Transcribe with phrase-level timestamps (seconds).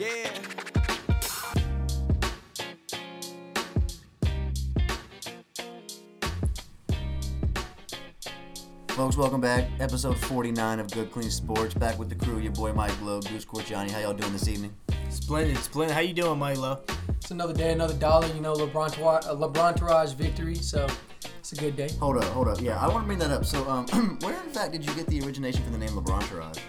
[0.00, 0.30] Yeah.
[8.88, 9.68] Folks, welcome back.
[9.78, 11.74] Episode 49 of Good Clean Sports.
[11.74, 13.90] Back with the crew, your boy Mike Lowe, Goose Corciani.
[13.90, 14.72] How y'all doing this evening?
[15.10, 15.94] Splendid, splendid.
[15.94, 16.80] How you doing, Mike Milo?
[17.08, 18.26] It's another day, another dollar.
[18.28, 20.54] You know, LeBron, uh, LeBron Taraj victory.
[20.54, 20.86] So
[21.52, 21.90] it's a good day.
[21.98, 22.60] Hold up, hold up.
[22.60, 23.44] Yeah, I want to bring that up.
[23.44, 23.86] So, um,
[24.20, 26.22] where in fact did you get the origination for the name LeBron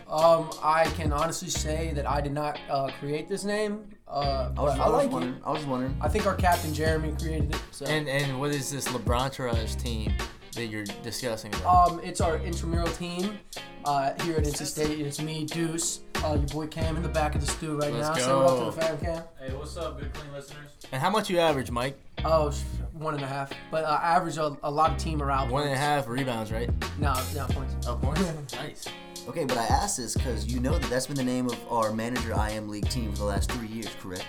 [0.10, 3.90] Um, I can honestly say that I did not uh, create this name.
[4.08, 5.12] Uh, I was, but I I was like it.
[5.12, 5.42] wondering.
[5.46, 5.96] I was wondering.
[6.02, 7.62] I think our captain Jeremy created it.
[7.72, 7.86] So.
[7.86, 10.14] And and what is this LeBron team
[10.56, 11.92] that you're discussing about?
[11.92, 13.40] Um, it's our intramural team
[13.86, 15.00] uh, here at NC State.
[15.00, 18.10] It's me, Deuce, uh, your boy Cam in the back of the stew right Let's
[18.10, 18.14] now.
[18.16, 18.44] Say go.
[18.44, 19.24] what up to the fam, Cam.
[19.40, 20.72] Hey, what's up, good clean listeners?
[20.92, 21.98] and how much you average, Mike?
[22.26, 22.62] Oh, sh-
[22.94, 23.52] one and a half.
[23.72, 25.50] But uh, I average a, a lot of team around.
[25.50, 26.70] One and a half rebounds, right?
[27.00, 27.88] No, no points.
[27.88, 28.54] Oh, points.
[28.56, 28.86] nice.
[29.28, 31.94] Okay, but I asked this because you know that that's been the name of our
[31.94, 34.26] manager IM League team for the last three years, correct?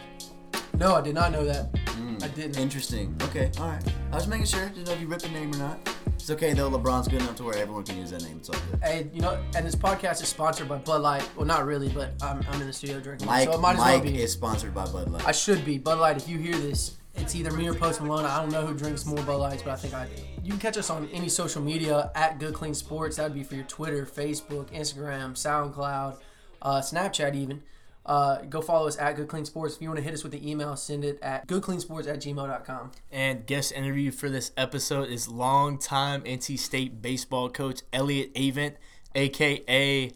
[0.78, 1.76] No, I did not know that.
[1.88, 2.16] Hmm.
[2.22, 2.58] I didn't.
[2.58, 3.14] Interesting.
[3.24, 3.82] Okay, all right.
[4.10, 4.68] I was making sure.
[4.68, 5.88] Didn't know if you ripped the name or not.
[6.22, 6.70] It's okay though.
[6.70, 8.36] LeBron's good enough to where everyone can use that name.
[8.36, 8.80] It's all good.
[8.80, 11.28] Hey, you know, and this podcast is sponsored by Bud Light.
[11.34, 13.26] Well, not really, but I'm, I'm in the studio drinking.
[13.26, 14.22] Mike, so it might as Mike well be.
[14.22, 15.26] is sponsored by Bud Light.
[15.26, 15.78] I should be.
[15.78, 18.24] Bud Light, if you hear this, it's either me or Post Malone.
[18.24, 20.22] I don't know who drinks more Bud Lights, but I think I do.
[20.44, 23.16] You can catch us on any social media at Good Clean Sports.
[23.16, 26.18] That would be for your Twitter, Facebook, Instagram, SoundCloud,
[26.62, 27.64] uh, Snapchat, even.
[28.04, 29.76] Uh, go follow us at Good Clean Sports.
[29.76, 32.90] If you want to hit us with the email, send it at goodcleansports at gmail.com.
[33.12, 38.74] And guest interview for this episode is longtime NC State baseball coach Elliott Avent,
[39.14, 40.12] aka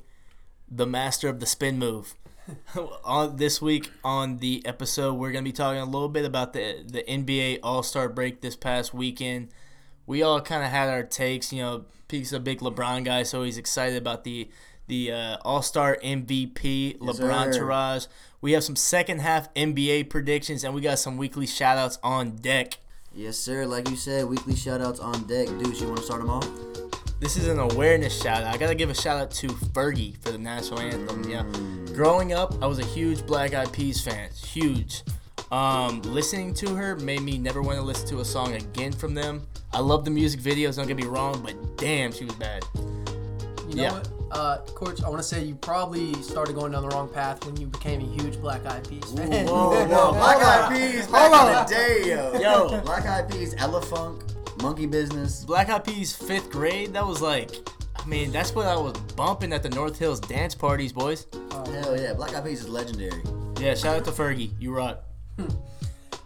[0.68, 2.14] the master of the spin move.
[3.04, 6.84] on this week on the episode, we're gonna be talking a little bit about the
[6.86, 9.48] the NBA All Star break this past weekend.
[10.06, 11.52] We all kind of had our takes.
[11.52, 14.48] You know, Pete's a big LeBron guy, so he's excited about the
[14.86, 17.60] the uh, All Star MVP LeBron sir.
[17.62, 18.08] Taraj.
[18.40, 22.36] We have some second half NBA predictions, and we got some weekly shout outs on
[22.36, 22.78] deck.
[23.14, 23.64] Yes, sir.
[23.66, 25.48] Like you said, weekly shoutouts on deck.
[25.58, 26.46] Deuce, you want to start them off?
[27.18, 28.54] This is an awareness shout out.
[28.54, 31.24] I gotta give a shout out to Fergie for the national anthem.
[31.28, 31.44] Yeah,
[31.94, 34.28] growing up, I was a huge Black Eyed Peas fan.
[34.32, 35.02] Huge.
[35.50, 39.14] Um, listening to her made me never want to listen to a song again from
[39.14, 39.46] them.
[39.72, 40.76] I love the music videos.
[40.76, 42.64] Don't get me wrong, but damn, she was bad.
[43.68, 43.92] You know Yeah.
[43.92, 44.08] what?
[44.32, 47.56] Uh, Coach, I want to say you probably started going down the wrong path when
[47.56, 49.30] you became a huge Black Eyed Peas fan.
[49.46, 51.66] Whoa, whoa, Black Eyed Peas, back Hold in on.
[51.66, 52.40] the day, yo.
[52.72, 52.80] Yo.
[52.82, 54.22] Black Eyed Peas, Elephunk,
[54.62, 55.44] Monkey Business.
[55.44, 56.92] Black Eyed Peas fifth grade.
[56.92, 57.52] That was like,
[57.96, 61.26] I mean, that's what I was bumping at the North Hills dance parties, boys.
[61.52, 63.22] Oh, Hell yeah, Black Eyed Peas is legendary.
[63.60, 64.50] Yeah, shout out to Fergie.
[64.58, 65.02] You rock.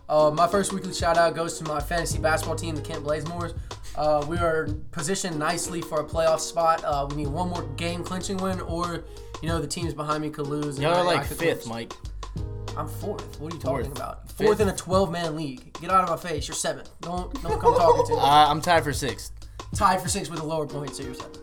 [0.08, 3.54] Uh, my first weekly shout out goes to my fantasy basketball team, the Kent Blazemores.
[3.96, 6.82] Uh, we are positioned nicely for a playoff spot.
[6.84, 9.04] Uh, we need one more game clinching win, or
[9.42, 10.76] you know the teams behind me could lose.
[10.76, 11.66] and Y'all are like fifth, lose.
[11.66, 11.92] Mike.
[12.76, 13.40] I'm fourth.
[13.40, 13.96] What are you talking Fourth.
[13.98, 14.28] about?
[14.28, 14.36] Fifth.
[14.46, 15.72] Fourth in a 12 man league.
[15.80, 16.46] Get out of my face.
[16.46, 16.88] You're seventh.
[17.00, 18.18] Don't don't come talking to me.
[18.22, 19.32] Uh, I'm tied for sixth.
[19.74, 21.38] Tied for sixth with a lower point, so you're seventh.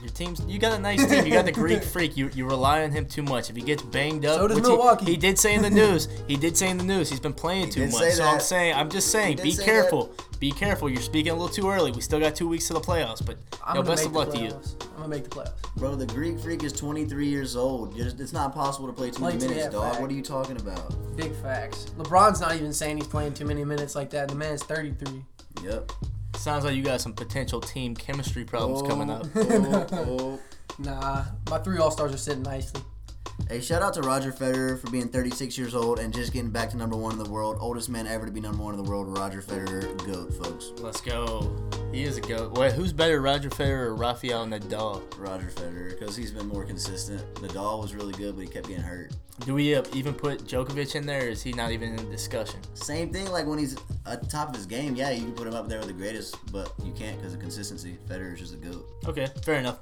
[0.00, 1.26] Your team's you got a nice team.
[1.26, 2.16] You got the Greek freak.
[2.16, 3.50] You you rely on him too much.
[3.50, 5.04] If he gets banged up, So does which he- Milwaukee.
[5.06, 6.08] He, did say in the news.
[6.28, 7.94] He did say in the news he's been playing too much.
[7.94, 10.12] say So I'm saying I'm just saying be say careful.
[10.38, 10.88] Be careful.
[10.88, 11.90] You're speaking a little too early.
[11.90, 13.24] We still got two weeks to the playoffs.
[13.26, 14.50] But I'm yo, best of luck to you.
[14.92, 15.54] I'm gonna make the playoffs.
[15.76, 17.96] Bro, the Greek Freak is 23 years old.
[17.96, 19.84] Just- it's not possible to play too many Play too- minutes, dog.
[19.90, 20.00] fact.
[20.00, 20.94] What are you talking about?
[21.16, 21.86] Big facts.
[21.98, 24.28] LeBron's not even saying he's playing too many minutes like that.
[24.28, 25.24] The man's 33.
[25.64, 25.90] Yep.
[26.38, 29.92] Sounds like you got some potential team chemistry problems coming oh, up.
[29.92, 30.40] Oh, oh.
[30.80, 32.80] Nah, my three All Stars are sitting nicely.
[33.48, 36.68] Hey, shout out to Roger Federer for being 36 years old and just getting back
[36.68, 37.56] to number one in the world.
[37.60, 40.72] Oldest man ever to be number one in the world, Roger Federer, GOAT, folks.
[40.82, 41.50] Let's go.
[41.90, 42.58] He is a goat.
[42.58, 45.02] Wait, who's better, Roger Federer or Rafael Nadal?
[45.16, 47.22] Roger Federer, because he's been more consistent.
[47.36, 49.14] Nadal was really good, but he kept getting hurt.
[49.46, 51.24] Do we uh, even put Djokovic in there?
[51.24, 52.60] Or is he not even in discussion?
[52.74, 55.46] Same thing, like when he's at the top of his game, yeah, you can put
[55.46, 57.96] him up there with the greatest, but you can't because of consistency.
[58.08, 58.86] Federer's just a GOAT.
[59.06, 59.78] Okay, fair enough.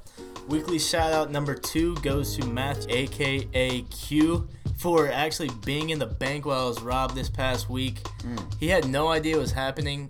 [0.48, 6.06] Weekly shout out number two goes to Matthew, aka Q, for actually being in the
[6.06, 7.98] bank while I was robbed this past week.
[8.60, 10.08] He had no idea what was happening.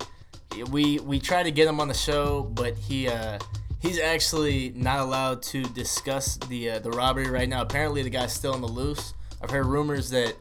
[0.70, 3.38] We we tried to get him on the show, but he uh,
[3.78, 7.62] he's actually not allowed to discuss the uh, the robbery right now.
[7.62, 9.14] Apparently, the guy's still on the loose.
[9.42, 10.34] I've heard rumors that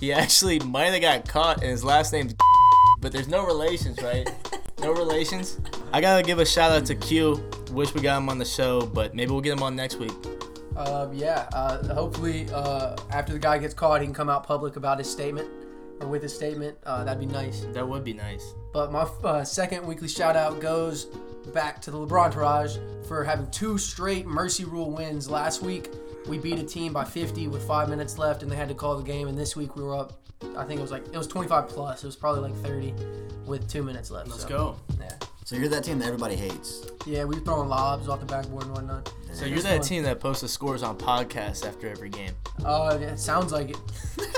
[0.00, 2.34] he actually might have got caught, and his last name's
[3.00, 4.28] but there's no relations, right?
[4.80, 5.58] no relations.
[5.94, 7.44] I gotta give a shout out to Q.
[7.72, 10.12] Wish we got him on the show, but maybe we'll get him on next week.
[10.74, 11.48] Uh, yeah.
[11.52, 15.10] Uh, hopefully, uh, after the guy gets caught, he can come out public about his
[15.10, 15.50] statement
[16.00, 16.78] or with his statement.
[16.84, 17.66] Uh, that'd be nice.
[17.72, 18.54] That would be nice.
[18.72, 21.06] But my uh, second weekly shout out goes
[21.52, 25.90] back to the LeBron Taraj for having two straight Mercy Rule wins last week.
[26.26, 28.96] we beat a team by 50 with five minutes left, and they had to call
[28.96, 29.28] the game.
[29.28, 30.14] And this week we were up.
[30.56, 32.02] I think it was like it was 25 plus.
[32.02, 32.94] It was probably like 30
[33.44, 34.28] with two minutes left.
[34.28, 34.76] Let's so, go.
[34.98, 35.10] Yeah,
[35.44, 36.86] So you're that team that everybody hates.
[37.04, 39.12] yeah, we were throwing lobs off the backboard and whatnot.
[39.32, 39.86] So you're that fun.
[39.86, 42.32] team that posts the scores on podcasts after every game.
[42.64, 43.76] Oh, yeah, it sounds like it.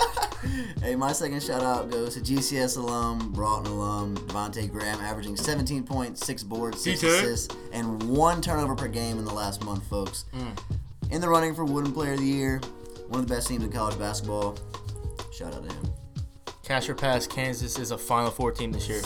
[0.82, 5.84] Hey, my second shout out goes to GCS alum, Broughton alum, Devonte' Graham, averaging 17
[5.84, 7.06] points, 6 boards, 6 DJ.
[7.18, 10.26] assists, and 1 turnover per game in the last month, folks.
[10.34, 11.12] Mm.
[11.12, 12.60] In the running for Wooden Player of the Year,
[13.08, 14.58] one of the best teams in college basketball.
[15.32, 15.92] Shout out to him.
[16.62, 19.00] Casher Pass, Kansas is a Final Four team this year.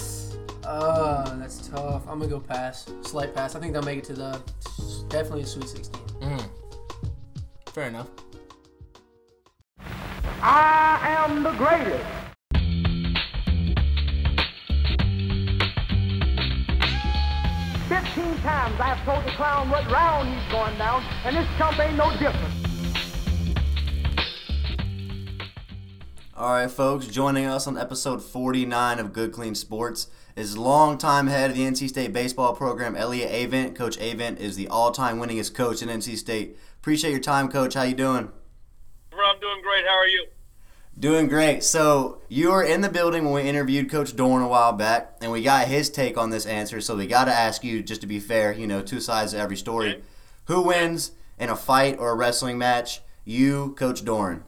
[0.69, 2.07] Uh, that's tough.
[2.07, 3.55] I'm gonna go pass, slight pass.
[3.55, 4.39] I think they'll make it to the
[5.09, 6.03] definitely a Sweet 16.
[6.21, 6.51] Mm.
[7.73, 8.09] Fair enough.
[10.43, 12.05] I am the greatest.
[17.89, 21.81] Fifteen times I have told the clown what round he's going down, and this chump
[21.81, 22.58] ain't no different.
[26.39, 30.07] All right, folks, joining us on episode 49 of Good Clean Sports
[30.37, 33.75] is longtime head of the NC State baseball program, Elliott Avent.
[33.75, 36.57] Coach Avent is the all-time winningest coach in NC State.
[36.81, 37.75] Appreciate your time, Coach.
[37.75, 38.31] How you doing?
[39.13, 39.85] I'm doing great.
[39.85, 40.27] How are you?
[40.97, 41.65] Doing great.
[41.65, 45.33] So you were in the building when we interviewed Coach Doeren a while back, and
[45.33, 46.81] we got his take on this answer.
[46.81, 49.39] So we got to ask you, just to be fair, you know, two sides to
[49.39, 49.89] every story.
[49.89, 50.03] Okay.
[50.45, 53.01] Who wins in a fight or a wrestling match?
[53.25, 54.43] You, Coach Doeren.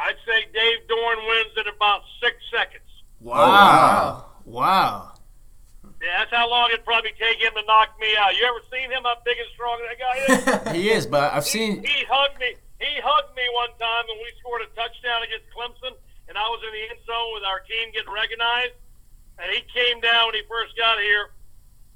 [0.00, 2.84] I'd say Dave Doeren wins in about six seconds.
[3.20, 4.26] wow.
[4.44, 5.12] Wow.
[6.02, 8.32] Yeah, that's how long it'd probably take him to knock me out.
[8.34, 9.04] You ever seen him?
[9.04, 10.16] How big and strong that guy
[10.72, 10.72] is?
[10.80, 11.84] He is, but I've seen.
[11.84, 12.56] he hugged me.
[12.80, 15.92] He hugged me one time when we scored a touchdown against Clemson,
[16.28, 18.72] and I was in the end zone with our team getting recognized.
[19.38, 21.30] And he came down when he first got here,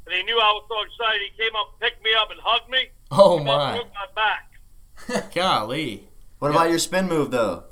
[0.04, 1.24] and he knew I was so excited.
[1.24, 2.88] He came up, picked me up, and hugged me.
[3.10, 3.80] Oh He my.
[3.96, 5.32] my back.
[5.34, 6.08] Golly.
[6.40, 7.64] What about your spin move, though?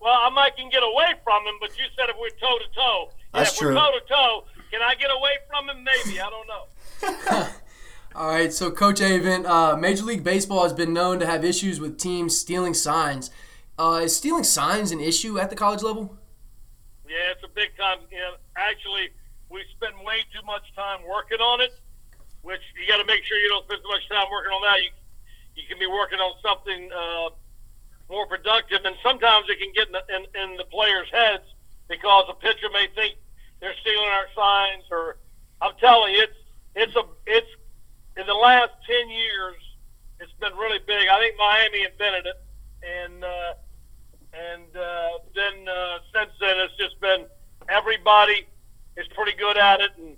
[0.00, 2.74] Well, I might can get away from him, but you said if we're toe to
[2.74, 3.10] toe.
[3.34, 3.68] That's if true.
[3.68, 5.84] we're toe to toe, can I get away from him?
[5.84, 6.20] Maybe.
[6.20, 7.48] I don't know.
[8.14, 11.78] All right, so Coach Avent, uh, Major League Baseball has been known to have issues
[11.78, 13.30] with teams stealing signs.
[13.78, 16.16] Uh, is stealing signs an issue at the college level?
[17.06, 17.98] Yeah, it's a big time.
[18.10, 19.10] You know, actually,
[19.50, 21.72] we spend way too much time working on it,
[22.42, 24.82] which you got to make sure you don't spend too much time working on that.
[24.82, 24.90] You
[25.58, 27.30] you can be working on something uh,
[28.10, 31.44] more productive, and sometimes it can get in the, in, in the players' heads
[31.88, 33.16] because a pitcher may think
[33.60, 34.84] they're stealing our signs.
[34.90, 35.16] Or
[35.60, 36.38] I'm telling you, it's
[36.74, 37.50] it's a it's
[38.16, 39.56] in the last ten years,
[40.20, 41.08] it's been really big.
[41.08, 42.38] I think Miami invented it,
[42.82, 43.52] and uh,
[44.32, 47.26] and uh, then uh, since then it's just been
[47.68, 48.46] everybody
[48.96, 50.16] is pretty good at it, and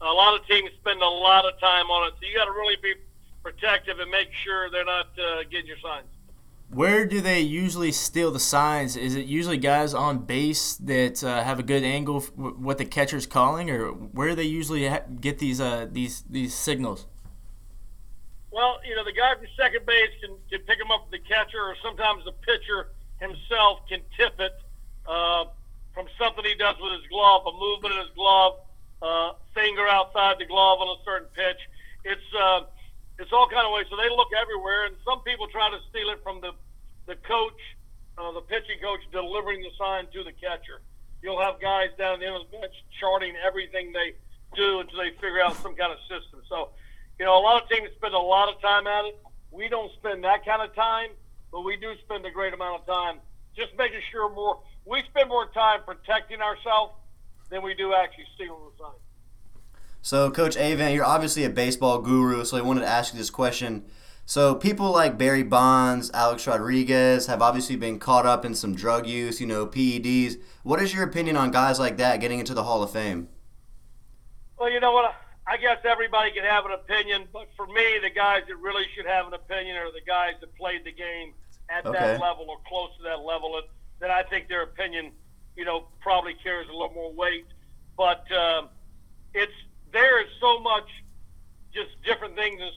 [0.00, 2.14] a lot of teams spend a lot of time on it.
[2.20, 2.94] So you got to really be
[3.42, 6.06] protective and make sure they're not uh, getting your signs.
[6.72, 8.96] Where do they usually steal the signs?
[8.96, 12.86] Is it usually guys on base that uh, have a good angle f- what the
[12.86, 17.06] catcher's calling, or where do they usually ha- get these uh, these these signals?
[18.50, 21.60] Well, you know, the guy from second base can, can pick him up the catcher,
[21.60, 22.88] or sometimes the pitcher
[23.20, 24.52] himself can tip it
[25.06, 25.44] uh,
[25.92, 28.60] from something he does with his glove, a movement in his glove,
[29.02, 31.60] uh, finger outside the glove on a certain pitch.
[32.04, 32.62] It's uh,
[33.18, 33.86] it's all kind of ways.
[33.90, 36.52] So they look everywhere, and some people try to steal it from the
[37.06, 37.60] the coach,
[38.18, 40.82] uh, the pitching coach, delivering the sign to the catcher.
[41.22, 44.14] You'll have guys down the end of the bench charting everything they
[44.54, 46.42] do until they figure out some kind of system.
[46.48, 46.70] So,
[47.18, 49.18] you know, a lot of teams spend a lot of time at it.
[49.50, 51.10] We don't spend that kind of time,
[51.50, 53.18] but we do spend a great amount of time
[53.56, 54.60] just making sure more.
[54.84, 56.94] We spend more time protecting ourselves
[57.50, 58.94] than we do actually stealing the sign.
[60.00, 63.30] So, Coach Avent, you're obviously a baseball guru, so I wanted to ask you this
[63.30, 63.84] question.
[64.24, 69.06] So, people like Barry Bonds, Alex Rodriguez have obviously been caught up in some drug
[69.06, 70.36] use, you know, PEDs.
[70.62, 73.28] What is your opinion on guys like that getting into the Hall of Fame?
[74.58, 75.14] Well, you know what?
[75.46, 79.06] I guess everybody can have an opinion, but for me, the guys that really should
[79.06, 81.34] have an opinion are the guys that played the game
[81.68, 81.98] at Okay.
[81.98, 83.56] that level or close to that level.
[83.56, 83.66] And
[83.98, 85.10] then I think their opinion,
[85.56, 87.46] you know, probably carries a little more weight.
[87.96, 88.68] But um,
[89.34, 89.52] it's
[89.92, 90.88] there is so much
[91.74, 92.60] just different things.
[92.62, 92.72] As,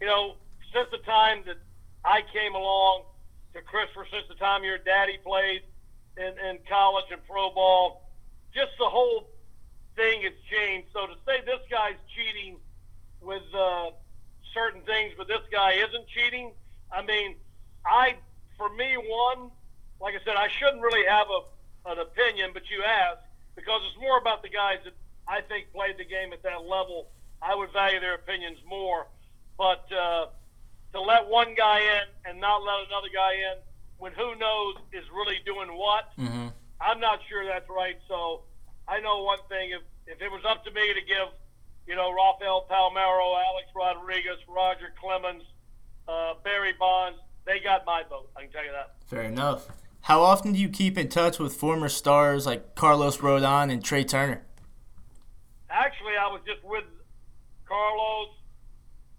[0.00, 0.34] you know,
[0.72, 1.58] since the time that
[2.04, 3.04] I came along
[3.54, 5.62] to Christopher, since the time your daddy played
[6.16, 8.10] in, in college and pro ball,
[8.54, 9.28] just the whole
[9.96, 10.88] thing has changed.
[10.92, 12.56] So to say this guy's cheating
[13.20, 13.90] with uh,
[14.54, 16.52] certain things, but this guy isn't cheating,
[16.90, 17.36] I mean,
[17.86, 18.16] I,
[18.56, 19.50] for me, one,
[20.00, 23.24] like I said, I shouldn't really have a, an opinion, but you asked
[23.54, 24.94] because it's more about the guys that
[25.28, 27.08] I think played the game at that level.
[27.40, 29.06] I would value their opinions more,
[29.58, 30.26] but uh,
[30.92, 33.58] to let one guy in and not let another guy in
[33.98, 36.10] when who knows is really doing what.
[36.18, 36.48] Mm-hmm.
[36.80, 37.96] I'm not sure that's right.
[38.08, 38.42] So
[38.88, 41.28] I know one thing: if if it was up to me to give,
[41.86, 45.44] you know, Rafael Palmeiro, Alex Rodriguez, Roger Clemens,
[46.08, 48.30] uh, Barry Bonds, they got my vote.
[48.36, 48.94] I can tell you that.
[49.06, 49.68] Fair enough.
[50.02, 54.04] How often do you keep in touch with former stars like Carlos Rodon and Trea
[54.04, 54.42] Turner?
[55.70, 56.84] Actually, I was just with
[57.66, 58.28] Carlos,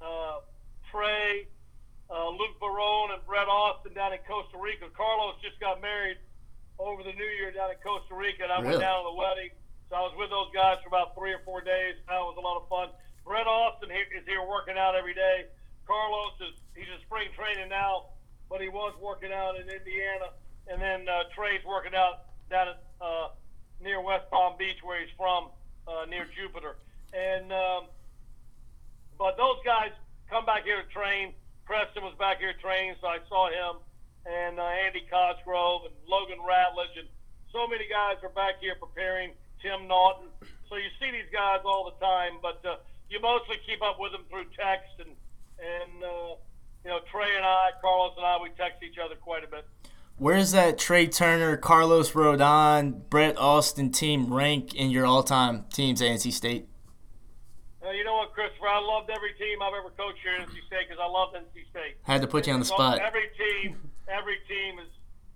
[0.02, 0.40] uh,
[0.92, 1.48] Trea,
[2.14, 4.86] uh, Luke Barone, and Brett Austin down in Costa Rica.
[4.94, 6.18] Carlos just got married
[6.78, 8.78] over the New Year down in Costa Rica, and I Really?
[8.78, 9.50] went down to the wedding.
[9.90, 11.96] So I was with those guys for about three or four days.
[12.08, 12.90] That was a lot of fun.
[13.26, 15.48] Brett Austin is here working out every day.
[15.86, 18.14] Carlos is he's in spring training now,
[18.50, 20.30] but he was working out in Indiana.
[20.68, 23.30] And then uh, Trea's working out down at uh,
[23.82, 25.50] near West Palm Beach, where he's from,
[25.88, 26.78] uh, near Jupiter.
[27.14, 27.86] And um,
[29.18, 29.92] but those guys
[30.30, 31.34] come back here to train.
[31.66, 33.80] Preston was back here training, so I saw him,
[34.26, 37.08] and uh, Andy Cosgrove and Logan Ratledge, and
[37.52, 39.32] so many guys are back here preparing.
[39.64, 40.28] Tim Naughton.
[40.70, 42.76] So you see these guys all the time, but uh,
[43.10, 45.16] you mostly keep up with them through text and
[45.60, 46.36] and uh,
[46.84, 49.66] you know Trea and I, Carlos and I, we text each other quite a bit.
[50.18, 56.10] Where's that Trea Turner, Carlos Rodon, Brett Austin team rank in your all-time teams at
[56.10, 56.68] NC State?
[57.86, 58.68] Uh, you know what, Christopher?
[58.68, 61.68] I loved every team I've ever coached here at NC State because I loved NC
[61.70, 61.98] State.
[62.04, 63.00] Had to put you on the spot.
[63.00, 63.76] Every team,
[64.08, 64.88] every team has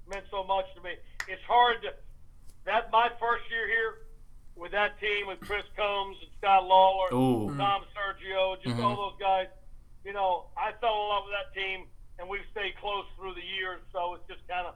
[0.07, 0.91] meant so much to me.
[1.27, 1.91] It's hard to.
[2.65, 3.91] That my first year here
[4.55, 7.55] with that team with Chris Combs and Scott Lawler, Ooh.
[7.57, 8.83] Tom Sergio, just Mhm.
[8.83, 9.47] all those guys.
[10.05, 11.87] You know, I fell in love with that team,
[12.19, 13.81] and we've stayed close through the years.
[13.91, 14.75] So it's just kind of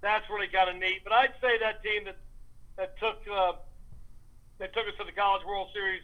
[0.00, 1.04] that's really kind of neat.
[1.04, 2.16] But I'd say that team that
[2.76, 3.52] that took uh,
[4.58, 6.02] that took us to the College World Series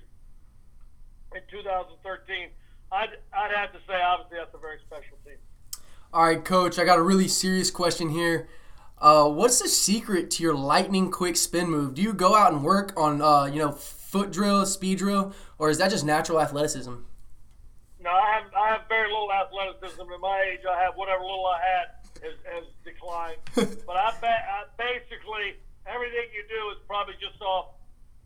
[1.34, 2.48] in 2013.
[2.90, 5.36] I'd I'd have to say obviously that's a very special team.
[6.12, 8.48] All right, coach, I got a really serious question here.
[8.96, 11.94] Uh, what's the secret to your lightning quick spin move?
[11.94, 15.70] Do you go out and work on, uh, you know, foot drill, speed drill, or
[15.70, 16.94] is that just natural athleticism?
[18.00, 20.00] No, I have I have very little athleticism.
[20.00, 21.86] At my age, I have whatever little I had
[22.22, 23.42] has, has declined.
[23.54, 27.74] but I, ba- I basically everything you do is probably just off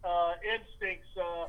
[0.05, 1.09] uh, instincts.
[1.17, 1.49] Uh,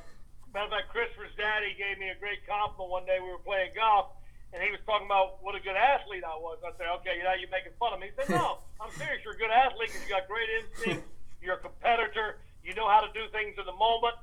[0.55, 3.19] matter of fact, Christopher's daddy gave me a great compliment one day.
[3.19, 4.15] We were playing golf,
[4.55, 6.63] and he was talking about what a good athlete I was.
[6.63, 9.19] I said, "Okay, now you're making fun of me." He said, "No, I'm serious.
[9.27, 11.11] You're a good athlete because you got great instincts.
[11.43, 12.39] You're a competitor.
[12.63, 14.15] You know how to do things in the moment."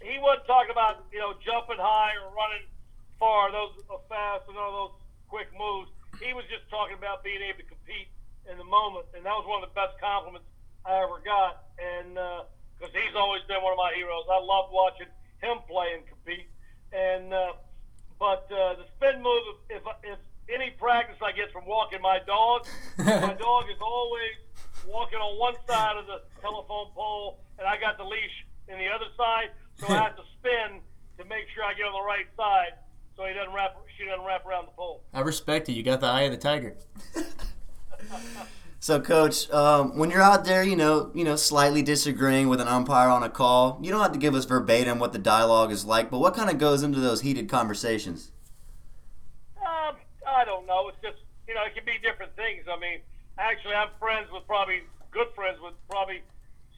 [0.00, 2.64] He wasn't talking about you know jumping high or running
[3.22, 4.98] far, those are fast and all those
[5.30, 5.86] quick moves.
[6.18, 8.10] He was just talking about being able to compete
[8.50, 10.48] in the moment, and that was one of the best compliments
[10.84, 11.72] I ever got.
[11.80, 12.14] And
[12.76, 15.08] because he's always been one of my heroes, I loved watching
[15.40, 16.48] him play and compete.
[16.92, 17.56] And uh,
[18.18, 20.18] but uh, the spin move, if if
[20.52, 22.66] any practice I get from walking my dog,
[22.98, 24.36] my dog is always
[24.86, 28.88] walking on one side of the telephone pole, and I got the leash in the
[28.88, 30.80] other side, so I have to spin
[31.18, 32.78] to make sure I get on the right side,
[33.16, 35.02] so he doesn't wrap, she doesn't wrap around the pole.
[35.14, 35.72] I respect it.
[35.72, 36.76] You got the eye of the tiger.
[38.82, 42.66] So, coach, um, when you're out there, you know, you know, slightly disagreeing with an
[42.66, 45.84] umpire on a call, you don't have to give us verbatim what the dialogue is
[45.84, 48.32] like, but what kind of goes into those heated conversations?
[49.62, 49.94] Um,
[50.26, 50.90] I don't know.
[50.90, 52.66] It's just you know, it can be different things.
[52.66, 52.98] I mean,
[53.38, 56.18] actually, I'm friends with probably good friends with probably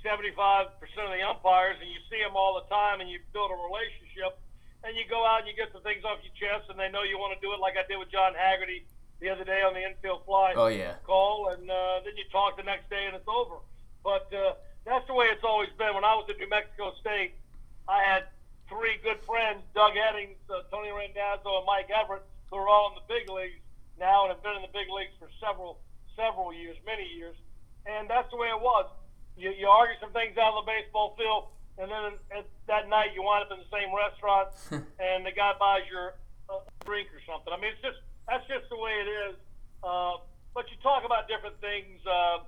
[0.05, 3.49] 75 percent of the umpires, and you see them all the time, and you build
[3.49, 4.37] a relationship,
[4.85, 7.01] and you go out and you get some things off your chest, and they know
[7.01, 8.85] you want to do it, like I did with John Haggerty
[9.25, 11.01] the other day on the infield fly Oh yeah.
[11.09, 13.57] call, and uh, then you talk the next day, and it's over.
[14.05, 15.97] But uh, that's the way it's always been.
[15.97, 17.33] When I was at New Mexico State,
[17.89, 18.29] I had
[18.69, 22.21] three good friends, Doug Eddings, uh, Tony Randazzo, and Mike Everitt,
[22.53, 23.65] who are all in the big leagues
[23.97, 25.81] now and have been in the big leagues for several
[26.13, 27.35] several years, many years.
[27.89, 28.93] And that's the way it was.
[29.41, 31.49] You, you argue some things out on the baseball field,
[31.81, 34.53] and then at, that night you wind up in the same restaurant,
[35.01, 36.21] and the guy buys your
[36.53, 37.49] uh, drink or something.
[37.49, 39.35] I mean, it's just that's just the way it is.
[39.83, 40.21] Uh,
[40.55, 42.01] but you talk about different things.
[42.07, 42.47] Uh,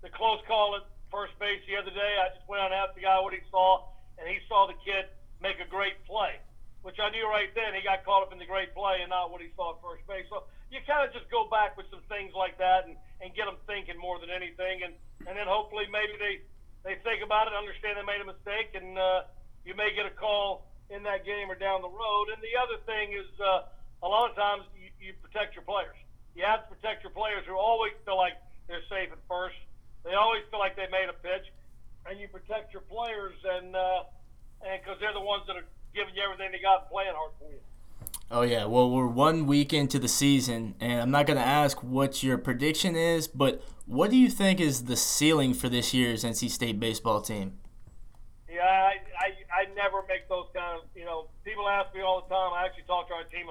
[0.00, 2.94] the close call at first base the other day, I just went out and asked
[2.94, 5.10] the guy what he saw, and he saw the kid
[5.42, 6.38] make a great play,
[6.82, 9.30] which I knew right then he got caught up in the great play and not
[9.30, 10.26] what he saw at first base.
[10.30, 13.48] So you kind of just go back with some things like that and, and get
[13.48, 14.94] them thinking more than anything, and,
[15.26, 16.44] and then hopefully maybe they
[16.86, 19.26] they think about it, understand they made a mistake, and uh,
[19.66, 22.26] you may get a call in that game or down the road.
[22.32, 23.66] And the other thing is, uh,
[24.02, 25.96] a lot of times you, you protect your players.
[26.34, 28.34] You have to protect your players who always feel like
[28.68, 29.56] they're safe at first.
[30.04, 31.50] They always feel like they made a pitch,
[32.06, 34.04] and you protect your players, and uh,
[34.62, 37.32] and because they're the ones that are giving you everything they got and playing hard
[37.38, 37.58] for you.
[38.30, 42.22] Oh yeah, well we're one week into the season, and I'm not gonna ask what
[42.22, 46.50] your prediction is, but what do you think is the ceiling for this year's NC
[46.50, 47.58] State baseball team?
[48.48, 52.20] Yeah, I, I, I never make those kind of, you know, people ask me all
[52.20, 52.52] the time.
[52.52, 53.48] I actually talk to our team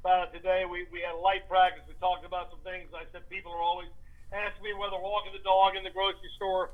[0.00, 0.64] about it today.
[0.64, 1.82] We, we had a light practice.
[1.88, 2.88] We talked about some things.
[2.94, 3.90] I said people are always
[4.30, 6.70] asking me whether walking the dog in the grocery store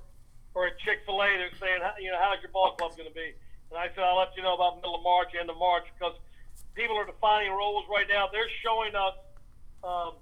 [0.55, 3.15] or at Chick fil A, they're saying, you know, how's your ball club going to
[3.15, 3.35] be?
[3.71, 6.15] And I said, I'll let you know about middle of March, end of March, because
[6.79, 8.29] people are defining roles right now.
[8.31, 9.17] They're showing us
[9.83, 10.13] um,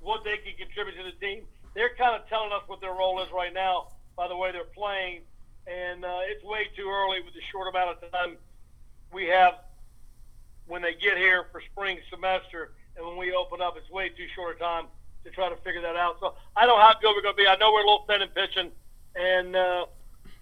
[0.00, 1.44] what they can contribute to the team.
[1.74, 4.68] They're kind of telling us what their role is right now by the way they're
[4.76, 5.24] playing,
[5.66, 8.36] and uh, it's way too early with the short amount of time
[9.12, 9.54] we have
[10.66, 14.26] when they get here for spring semester, and when we open up, it's way too
[14.34, 14.86] short a time
[15.24, 16.16] to try to figure that out.
[16.20, 17.46] So I don't know how good we're going to be.
[17.46, 18.70] I know we're a little thin in pitching,
[19.16, 19.86] and uh,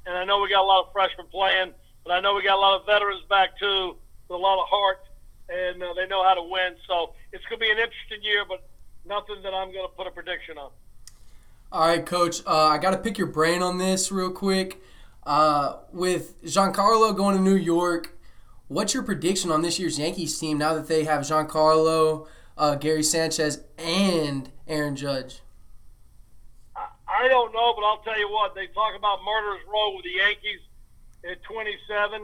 [0.07, 1.73] and I know we got a lot of freshmen playing,
[2.05, 3.97] but I know we got a lot of veterans back too
[4.29, 5.01] with a lot of heart
[5.51, 6.77] and uh, they know how to win.
[6.87, 8.63] So it's going to be an interesting year, but
[9.07, 10.71] nothing that I'm going to put a prediction on.
[11.73, 12.41] All right, Coach.
[12.47, 14.83] Uh, I got to pick your brain on this real quick.
[15.25, 18.17] Uh, with Giancarlo going to New York,
[18.71, 23.03] what's your prediction on this year's Yankees team now that they have Giancarlo, uh, Gary
[23.03, 25.41] Sanchez, and Aaron Judge?
[26.77, 28.55] I, don't know, but I'll tell you what.
[28.55, 30.61] They talk about murderers row with the Yankees
[31.29, 32.23] at 27,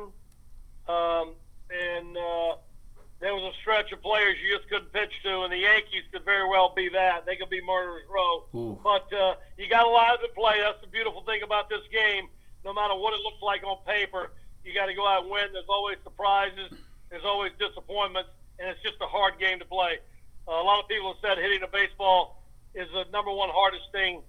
[0.88, 1.34] um,
[1.68, 2.56] and uh,
[3.20, 6.24] there was a stretch of players you just couldn't pitch to, and the Yankees could
[6.24, 7.26] very well be that.
[7.26, 8.44] They could be murderers row.
[8.54, 8.78] Ooh.
[8.82, 10.60] But uh, you got a lot of to play.
[10.60, 12.28] That's the beautiful thing about this game.
[12.64, 14.30] No matter what it looks like on paper,
[14.66, 15.46] you got to go out and win.
[15.52, 16.72] There's always surprises.
[17.10, 19.98] There's always disappointments, and it's just a hard game to play.
[20.48, 22.42] Uh, a lot of people have said hitting a baseball
[22.74, 24.20] is the number one hardest thing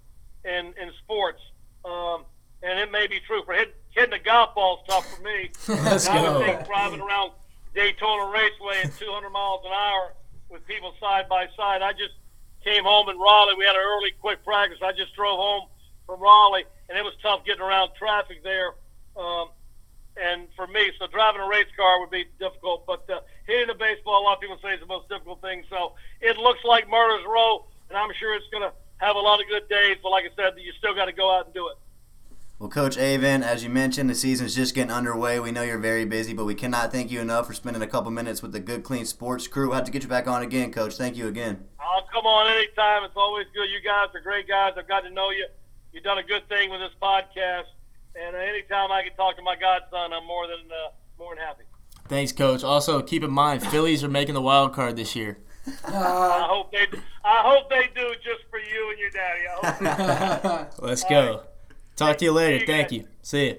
[0.45, 1.41] in in sports,
[1.83, 2.23] um,
[2.63, 5.49] and it may be true for hit, hitting a golf ball is tough for me.
[5.67, 6.37] Let's I go.
[6.37, 7.31] would think driving around
[7.75, 10.13] Daytona Raceway at 200 miles an hour
[10.49, 11.81] with people side by side.
[11.81, 12.13] I just
[12.63, 13.55] came home in Raleigh.
[13.57, 14.79] We had an early, quick practice.
[14.83, 15.67] I just drove home
[16.05, 18.73] from Raleigh, and it was tough getting around traffic there.
[19.17, 19.49] Um,
[20.21, 22.85] and for me, so driving a race car would be difficult.
[22.85, 25.63] But uh, hitting a baseball, a lot of people say is the most difficult thing.
[25.69, 29.39] So it looks like Murder's Row, and I'm sure it's going to have a lot
[29.39, 29.97] of good days.
[30.01, 31.77] But like I said, you still got to go out and do it.
[32.59, 35.39] Well, Coach Avent, as you mentioned, the season's just getting underway.
[35.39, 38.09] We know you're very busy, but we cannot thank you enough for spending a couple
[38.09, 39.67] minutes with the Good Clean Sports crew.
[39.67, 40.95] We'll have to get you back on again, Coach.
[40.95, 41.65] Thank you again.
[41.79, 43.03] I'll come on anytime.
[43.03, 43.69] It's always good.
[43.69, 44.73] You guys are great guys.
[44.75, 45.45] I've got to know you.
[45.93, 47.69] You've done a good thing with this podcast,
[48.25, 51.43] and uh, anytime I can talk to my godson, I'm more than uh, more than
[51.43, 51.63] happy.
[52.07, 52.63] Thanks, Coach.
[52.63, 55.37] Also, keep in mind, Phillies are making the wild card this year.
[55.85, 56.87] I hope they.
[57.23, 59.41] I hope they do just for you and your daddy.
[59.47, 60.79] I hope.
[60.81, 61.43] Let's go.
[61.95, 62.59] Talk to you later.
[62.59, 62.97] You Thank guys.
[62.97, 63.07] you.
[63.21, 63.57] See you.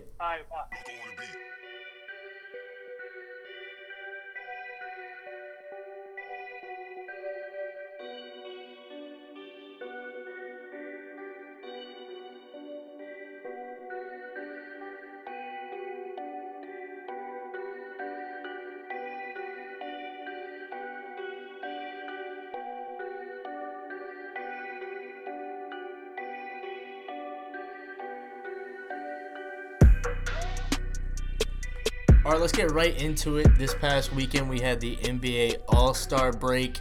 [32.39, 33.49] Right, let's get right into it.
[33.59, 36.79] This past weekend, we had the NBA All Star break.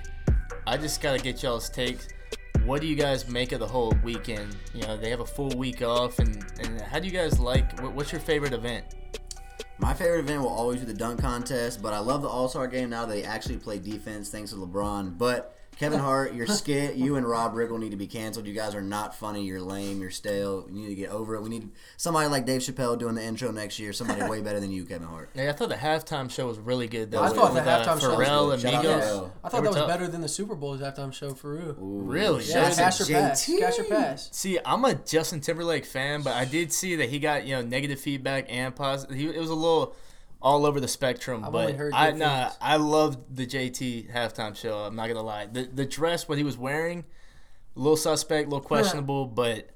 [0.67, 2.08] I just got to get y'all's takes.
[2.63, 4.56] What do you guys make of the whole weekend?
[4.76, 7.80] You know, they have a full week off, and, and how do you guys like?
[7.82, 8.86] what- What's your favorite event?
[9.80, 12.67] My favorite event will always be the dunk contest, but I love the All Star
[12.67, 15.17] game now that they actually play defense thanks to LeBron.
[15.17, 18.48] But Kevin Hart, your skit, you and Rob Riggle need to be canceled.
[18.48, 19.44] You guys are not funny.
[19.46, 20.02] You're lame.
[20.02, 20.66] You're stale.
[20.72, 21.42] You need to get over it.
[21.44, 23.94] We need somebody like Dave Chappelle doing the intro next year.
[23.94, 25.30] Somebody way better than you, Kevin Hart.
[25.36, 27.12] Yeah, I thought the halftime show was really good.
[27.12, 28.66] Though, I with- thought the with, uh, halftime show was Pharrell good.
[28.66, 29.32] and out to Migos.
[29.44, 29.88] I thought were that was tough.
[29.88, 31.76] better than the Super Bowl's halftime show for real.
[31.78, 32.44] Really?
[32.46, 33.46] Yeah, Shout cash to your pass.
[33.46, 33.60] JT.
[33.60, 34.30] Cash your pass.
[34.32, 37.62] See, I'm a Justin Timberlake fan, but I did see that he got you know
[37.62, 39.16] negative feedback and positive.
[39.16, 39.96] He, it was a little
[40.41, 41.43] all over the spectrum.
[41.43, 42.58] I've but only heard I nah, things.
[42.62, 44.80] I loved the JT halftime show.
[44.80, 45.47] I'm not gonna lie.
[45.47, 47.06] The the dress, what he was wearing,
[47.76, 49.26] a little suspect, a little questionable.
[49.26, 49.69] but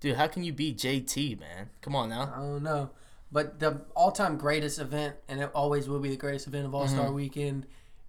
[0.00, 1.70] dude, how can you beat JT, man?
[1.80, 2.32] Come on now.
[2.34, 2.90] I don't know.
[3.30, 6.86] But the all-time greatest event, and it always will be the greatest event of All
[6.86, 7.14] Star mm-hmm.
[7.14, 7.66] Weekend,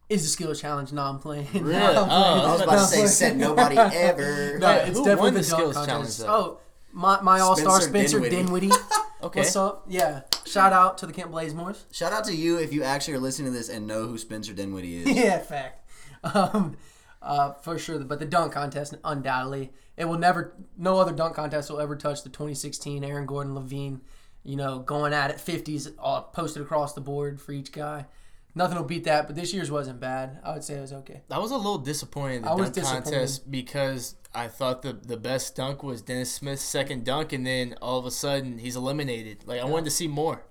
[0.10, 0.92] is the skill Challenge.
[0.92, 1.48] No, I'm playing.
[1.54, 1.76] Really?
[1.76, 2.04] Oh.
[2.04, 4.60] I was about to say, said nobody ever.
[4.60, 6.20] No, it's who definitely won the, the Skills contest.
[6.20, 6.60] Challenge, Oh,
[6.92, 8.68] my, my all-star Spencer Spencer Dinwiddie.
[8.68, 8.84] Dinwiddie.
[9.24, 9.40] Okay.
[9.40, 9.86] What's up?
[9.88, 10.22] Yeah.
[10.46, 11.86] Shout out to the Camp Blazemores.
[11.94, 14.54] Shout out to you if you actually are listening to this and know who Spencer
[14.54, 15.10] Dinwiddie is.
[15.16, 15.90] yeah, fact.
[16.24, 16.76] Um,
[17.22, 18.00] uh, for sure.
[18.00, 20.54] But the dunk contest, undoubtedly, it will never.
[20.78, 24.02] No other dunk contest will ever touch the 2016 Aaron Gordon LaVine.
[24.44, 28.08] You know, going at it, 50s all posted across the board for each guy.
[28.56, 30.40] Nothing will beat that, but this year's wasn't bad.
[30.44, 31.22] I would say it was okay.
[31.32, 33.04] I was a little disappointed in the I was dunk disappointed.
[33.06, 37.76] contest because I thought the the best dunk was Dennis Smith's second dunk, and then
[37.82, 39.46] all of a sudden he's eliminated.
[39.46, 40.44] Like I wanted to see more.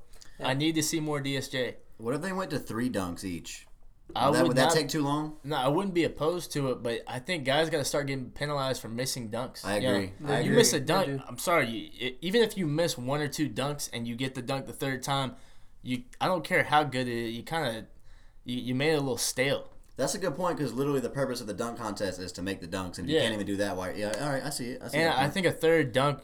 [0.42, 1.74] I need to see more DSJ.
[1.98, 3.66] What if they went to three dunks each?
[4.14, 5.36] I Would that, would would that not- take too long?
[5.44, 8.30] No, I wouldn't be opposed to it, but I think guys got to start getting
[8.30, 9.64] penalized for missing dunks.
[9.64, 10.12] I You know, agree.
[10.26, 10.56] I you agree.
[10.56, 11.22] miss a dunk.
[11.26, 11.68] I'm sorry.
[11.70, 14.66] You, i even if you miss one or two dunks and you get the dunk
[14.66, 15.36] the third time,
[15.82, 17.34] you I don't care how good it is.
[17.36, 17.84] You kind of
[18.44, 19.68] you, you made it a little stale.
[19.96, 22.60] That's a good point because literally the purpose of the dunk contest is to make
[22.60, 23.22] the dunks, and you Yeah.
[23.22, 23.76] can't even do that.
[23.76, 23.92] Why?
[23.92, 24.82] Yeah, all right, I see it.
[24.82, 26.20] I see And I think a third dunk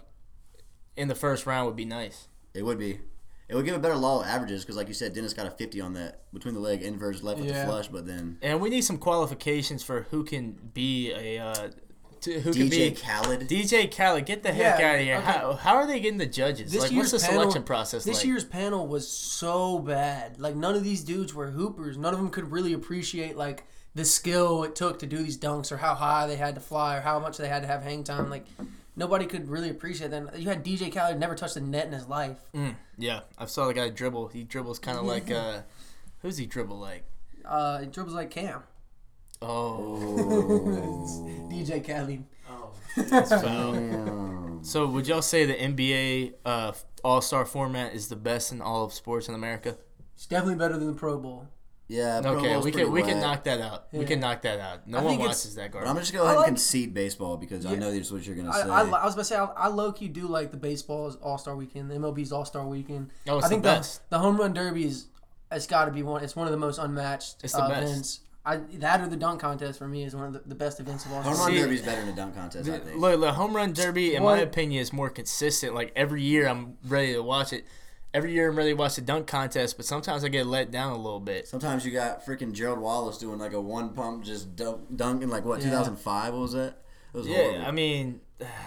[0.96, 2.28] in the first round would be nice.
[2.54, 3.00] it would be.
[3.48, 5.50] It would give a better law of averages because, like you said, Dennis got a
[5.50, 7.60] 50 on that between the leg inverse left with Yeah.
[7.64, 11.70] the flush, but then And we need some qualifications for who can be a uh,
[12.22, 13.48] to, who can DJ be Khaled.
[13.48, 14.26] DJ Khaled.
[14.26, 15.16] Get the heck Yeah, out of here.
[15.16, 15.24] okay.
[15.24, 16.72] How, how are they getting the judges?
[16.72, 18.12] This like, year's what's the panel, selection process like?
[18.14, 18.26] This like?
[18.26, 20.38] year's panel was so bad.
[20.40, 21.96] Like none of these dudes were hoopers.
[21.96, 25.72] None of them could really appreciate like the skill it took to do these dunks
[25.72, 28.04] or how high they had to fly or how much they had to have hang
[28.04, 28.30] time.
[28.30, 28.46] Like
[28.96, 30.38] nobody could really appreciate that.
[30.38, 32.36] You had DJ Khaled never touched a net in his life.
[32.54, 34.28] Mm, yeah, I saw the guy dribble.
[34.28, 35.60] He dribbles kind of like uh,
[36.22, 37.04] who's he dribble like?
[37.44, 38.62] Uh, he dribbles like Cam.
[39.40, 39.96] Oh,
[41.50, 42.24] DJ Khaled.
[43.28, 44.58] foul.
[44.62, 46.72] So would y'all say the NBA uh,
[47.04, 49.76] All Star format is the best in all of sports in America?
[50.14, 51.46] It's definitely better than the Pro Bowl.
[51.86, 53.86] Yeah, Pro Okay, Bowl's we pretty can we can knock that out.
[53.92, 54.86] We can knock that out.
[54.88, 55.88] No I one watches that garbage.
[55.88, 57.78] I'm just gonna go ahead like- and concede baseball because I Yeah.
[57.78, 58.68] know this is what you're gonna I, say.
[58.68, 61.38] I, I was about to say I, I low key do like the baseball's All
[61.38, 63.10] Star Weekend, the MLB's All Star Weekend.
[63.28, 64.02] Oh, it's I think the best.
[64.10, 65.06] the home run derby is
[65.50, 66.22] it's got to be one.
[66.22, 67.82] It's one of the most unmatched It's the uh, best.
[67.90, 68.20] events.
[68.48, 71.04] I, that or the dunk contest for me is one of the, the best events
[71.04, 71.32] of all time.
[71.32, 71.46] Home time.
[71.46, 72.68] run See- derby's better than the dunk contest.
[72.68, 72.98] I think.
[72.98, 75.74] Look, the home run derby, in my opinion, is more consistent.
[75.74, 77.64] Like every year, I'm ready to watch it.
[78.14, 80.92] Every year, I'm ready to watch the dunk contest, but sometimes I get let down
[80.92, 81.46] a little bit.
[81.46, 85.28] Sometimes you got freaking Gerald Wallace doing like a one pump just dunk, dunk in
[85.28, 85.66] like what Yeah.
[85.66, 86.78] 2005 what was that?
[87.12, 87.66] It was Yeah, horrible.
[87.66, 88.20] I mean,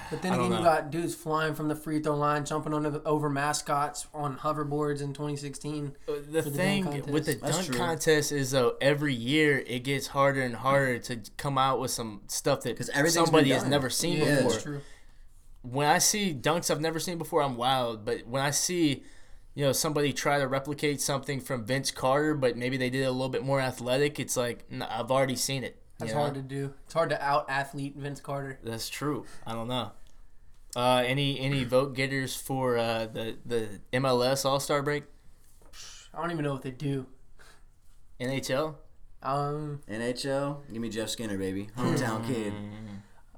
[0.10, 3.02] But then again, you got dudes flying from the free throw line, jumping on the,
[3.06, 5.96] over mascots on hoverboards in 2016.
[6.08, 7.10] Uh, the the dunk thing contest.
[7.10, 7.78] with the That's dunk true.
[7.78, 12.22] contest is though every year it gets harder and harder to come out with some
[12.28, 14.52] stuff that 'Cause everything's somebody has never seen Yeah, before.
[14.52, 14.82] that's true.
[15.62, 18.04] when I see dunks I've never seen before, I'm wild.
[18.04, 19.04] But when I see,
[19.56, 23.06] you know, somebody try to replicate something from Vince Carter, but maybe they did it
[23.06, 25.81] a little bit more athletic, it's like I've already seen it.
[26.02, 26.22] That's you know?
[26.24, 26.74] hard to do.
[26.86, 28.60] It's hard to out athlete Vince Carter.
[28.64, 29.26] That's true.
[29.46, 29.92] I don't know.
[30.76, 35.04] Uh, any any vote getters for uh, the the MLS All Star break?
[36.14, 37.06] I don't even know what they do.
[38.20, 38.76] NHL.
[39.24, 42.54] Um, NHL, give me Jeff Skinner, baby, hometown kid.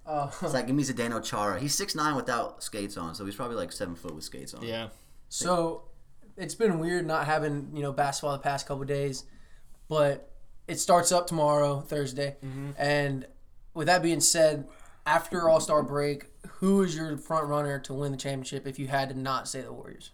[0.06, 1.60] uh, It's like give me Zdeno Chara.
[1.60, 4.64] He's six nine without skates on, so he's probably like seven foot with skates on.
[4.64, 4.90] Yeah.
[5.28, 5.84] So
[6.38, 9.26] it's been weird not having you know basketball the past couple days,
[9.90, 10.32] but
[10.68, 12.38] it starts up tomorrow, Thursday,
[12.78, 13.26] and
[13.74, 14.68] with that being said,
[15.06, 16.28] after All Star break,
[16.60, 19.62] who is your front runner to win the championship if you had to not say
[19.62, 20.12] the Warriors?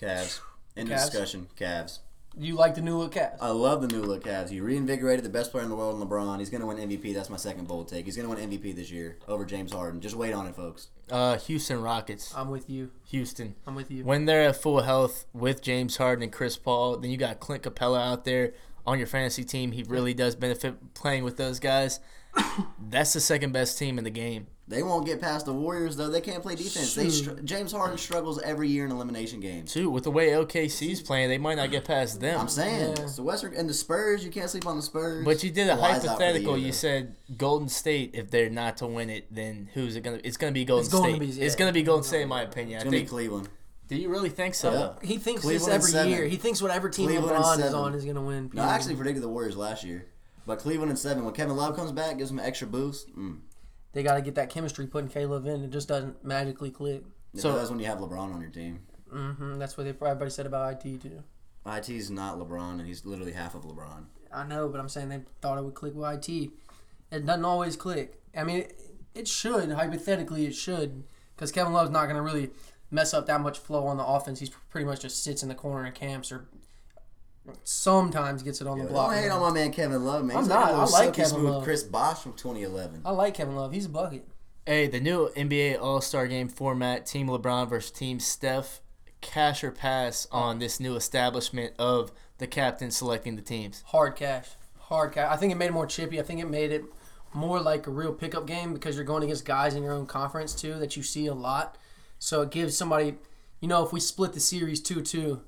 [0.00, 0.40] Cavs.
[0.76, 1.10] End of Cavs?
[1.10, 1.48] discussion.
[1.56, 1.98] Cavs.
[2.36, 3.38] You like the new look Cavs?
[3.40, 4.52] I love the new look Cavs.
[4.52, 6.38] You reinvigorated the best player in the world in LeBron.
[6.38, 7.12] He's gonna win MVP.
[7.12, 8.04] That's my second bold take.
[8.04, 10.00] He's gonna win MVP this year over James Harden.
[10.00, 10.88] Just wait on it, folks.
[11.10, 12.32] Uh, Houston Rockets.
[12.36, 12.90] I'm with you.
[13.06, 13.56] Houston.
[13.66, 14.04] I'm with you.
[14.04, 17.64] When they're at full health with James Harden and Chris Paul, then you got Clint
[17.64, 18.52] Capela out there
[18.88, 19.72] on your fantasy team.
[19.72, 22.00] He really does benefit playing with those guys.
[22.90, 24.46] That's the second best team in the game.
[24.66, 26.10] They won't get past the Warriors though.
[26.10, 26.94] They can't play defense.
[26.94, 29.72] They str- James Harden struggles every year in elimination games.
[29.72, 32.38] Too with the way OKC's playing, they might not get past them.
[32.38, 33.02] I'm saying Yeah.
[33.02, 34.22] it's the Western and the Spurs.
[34.24, 35.24] You can't sleep on the Spurs.
[35.24, 36.58] But you did a Kawhi's out for the hypothetical.
[36.58, 38.10] year, You said Golden State.
[38.12, 40.20] If they're not to win it, then who's it gonna?
[40.22, 41.30] It's gonna be Golden It's going State.
[41.30, 42.76] to be- It's gonna be Golden State, in my opinion.
[42.76, 43.08] it's I gonna be think.
[43.10, 43.48] Cleveland.
[43.88, 44.72] Do you really think so?
[45.00, 45.06] Yeah.
[45.06, 46.10] He thinks Cleveland this every seven.
[46.12, 46.26] year.
[46.26, 48.50] He thinks whatever team Cleveland in LeBron is on is going to win.
[48.52, 50.06] No, I actually predicted the Warriors last year.
[50.46, 51.24] But Cleveland and seven.
[51.24, 53.14] When Kevin Love comes back, gives him an extra boost.
[53.16, 53.40] Mm.
[53.92, 55.64] they got to get that chemistry putting Caleb in.
[55.64, 57.02] It just doesn't magically click.
[57.34, 58.80] It So- does when you have LeBron on your team.
[59.12, 61.22] Mm-hmm, That's what they, everybody said about IT too.
[61.66, 64.04] IT's not LeBron, and he's literally half of LeBron.
[64.32, 66.50] I know, but I'm saying they thought it would click with IT.
[67.10, 68.20] It doesn't always click.
[68.36, 68.80] I mean, it,
[69.14, 69.72] it should.
[69.72, 71.04] Hypothetically, it should.
[71.34, 72.50] Because Kevin Love's not going to really
[72.90, 74.40] mess up that much flow on the offense.
[74.40, 76.48] He's pretty much just sits in the corner and camps or
[77.64, 79.10] sometimes gets it on the block.
[79.10, 80.36] don't hate on my man Kevin Love, man.
[80.36, 80.72] I'm He's not.
[80.72, 81.64] like I like Kevin Love.
[81.64, 83.02] Chris Bosh from 2011.
[83.04, 83.72] I like Kevin Love.
[83.72, 84.26] He's a bucket.
[84.66, 88.80] Hey, the new NBA All Star Game format: Team LeBron versus Team Steph.
[89.20, 93.82] Cash or pass on this new establishment of the captain selecting the teams.
[93.86, 94.50] Hard cash.
[94.78, 95.28] Hard cash.
[95.28, 96.20] I think it made it more chippy.
[96.20, 96.84] I think it made it
[97.34, 100.54] more like a real pickup game because you're going against guys in your own conference
[100.54, 101.76] too that you see a lot.
[102.18, 103.14] So it gives somebody,
[103.60, 105.40] you know, if we split the series 2 2,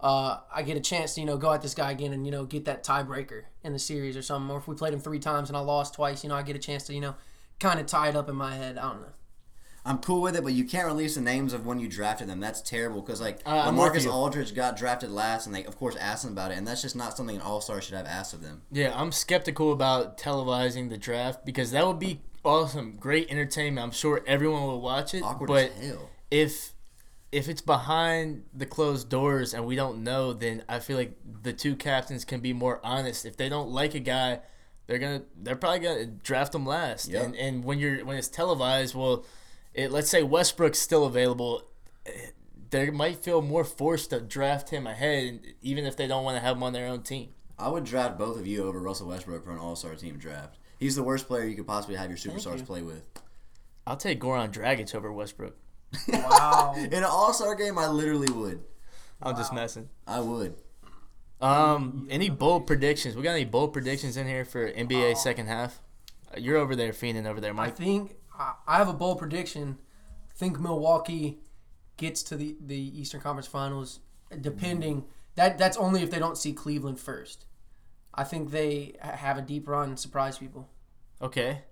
[0.00, 2.32] uh, I get a chance to you know go at this guy again and you
[2.32, 4.50] know get that tiebreaker in the series or something.
[4.50, 6.56] Or if we played him three times and I lost twice, you know I get
[6.56, 7.14] a chance to you know
[7.58, 8.78] kind of tie it up in my head.
[8.78, 9.08] I don't know.
[9.84, 12.38] I'm cool with it, but you can't release the names of when you drafted them.
[12.38, 14.14] That's terrible because like Uh, I'm Marcus with.
[14.14, 16.96] Aldridge got drafted last, and they of course asked him about it, and that's just
[16.96, 18.62] not something an All Star should have asked of them.
[18.70, 23.84] Yeah, I'm skeptical about televising the draft because that would be awesome, great entertainment.
[23.84, 25.22] I'm sure everyone will watch it.
[25.22, 26.10] Awkward but as hell.
[26.30, 26.72] if
[27.32, 31.52] if it's behind the closed doors and we don't know, then I feel like the
[31.52, 33.24] two captains can be more honest.
[33.24, 34.40] If they don't like a guy,
[34.86, 37.08] they're gonna they're probably gonna draft him last.
[37.08, 37.24] Yep.
[37.24, 39.24] And and when you're when it's televised, well,
[39.74, 41.62] it, let's say Westbrook's still available.
[42.70, 46.40] They might feel more forced to draft him ahead, even if they don't want to
[46.40, 47.30] have him on their own team.
[47.58, 50.58] I would draft both of you over Russell Westbrook for an All Star team draft.
[50.80, 52.64] He's the worst player you could possibly have your superstars you.
[52.64, 53.06] play with.
[53.86, 55.56] I'll take Goran Dragic over Westbrook.
[56.08, 56.74] Wow.
[56.78, 58.64] In an All Star game, I literally would.
[59.22, 59.90] I'm just messing.
[60.06, 60.54] I would.
[61.42, 63.14] Um, any bold predictions?
[63.14, 65.80] We got any bold predictions in here for NBA second half?
[66.34, 67.68] Uh, You're over there, fiending over there, Mike.
[67.68, 69.78] I think I I have a bold prediction.
[70.30, 71.38] I think Milwaukee
[71.98, 74.00] gets to the, the Eastern Conference Finals,
[74.40, 77.44] depending that that's only if they don't see Cleveland first.
[78.20, 80.68] I think they have a deep run and surprise people.
[81.22, 81.62] Okay.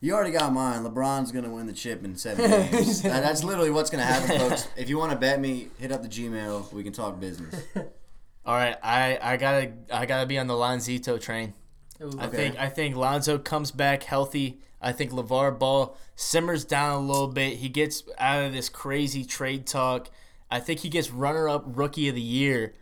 [0.00, 0.82] You already got mine.
[0.82, 3.02] LeBron's gonna win the chip in seven games.
[3.02, 4.68] That- that's literally what's gonna happen, folks.
[4.76, 6.72] If you want to bet me, hit up the Gmail.
[6.72, 7.54] We can talk business.
[8.46, 8.76] All right.
[8.82, 11.54] I, I gotta I gotta be on the Lonzito train.
[12.02, 12.10] Ooh.
[12.18, 12.36] I Okay.
[12.36, 14.60] think I think Lonzo comes back healthy.
[14.80, 17.58] I think LeVar Ball simmers down a little bit.
[17.58, 20.10] He gets out of this crazy trade talk.
[20.50, 22.74] I think he gets runner up rookie of the year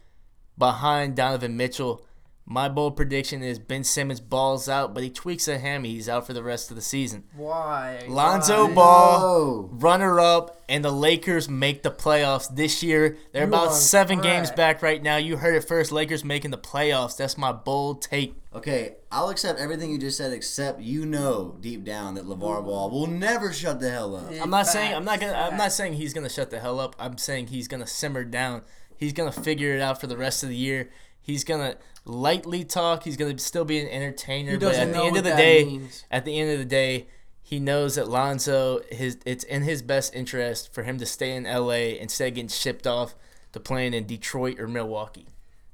[0.57, 2.07] behind Donovan Mitchell.
[2.53, 5.91] My bold prediction is Ben Simmons balls out, but he tweaks a hammy.
[5.91, 7.23] He's out for the rest of the season.
[7.37, 8.05] Why?
[8.09, 8.75] Lonzo Why?
[8.75, 13.17] Ball, runner up, and the Lakers make the playoffs this year.
[13.31, 15.17] They're You about are seven games back right now.
[15.17, 15.93] You heard it first.
[15.93, 17.17] Lakers making the playoffs.
[17.17, 18.35] That's my bold take.
[18.53, 18.97] okay.
[19.13, 23.07] I'll accept everything you just said, except you know deep down that LeVar Ball will
[23.07, 24.33] never shut the hell up.
[24.41, 26.97] I'm not saying I'm not gonna I'm not saying he's gonna shut the hell up.
[26.99, 28.63] I'm saying he's gonna simmer down.
[28.97, 30.91] He's gonna figure it out for the rest of the year.
[31.23, 33.05] He's gonna lightly talk.
[33.05, 34.59] He's gonna still be an entertainer.
[34.59, 36.05] But at the end of the day, means.
[36.11, 37.07] at the end of the day,
[37.43, 41.45] he knows that Lonzo his it's in his best interest for him to stay in
[41.45, 43.15] LA instead of getting shipped off
[43.53, 45.27] to playing in Detroit or Milwaukee.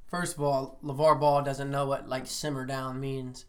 [0.07, 3.45] First of all, LeVar Ball doesn't know what like simmer down means.